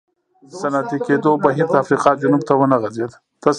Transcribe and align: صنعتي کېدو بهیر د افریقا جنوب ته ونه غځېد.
صنعتي 0.59 0.97
کېدو 1.05 1.31
بهیر 1.43 1.67
د 1.71 1.75
افریقا 1.83 2.11
جنوب 2.21 2.41
ته 2.47 2.53
ونه 2.57 2.77
غځېد. 2.81 3.11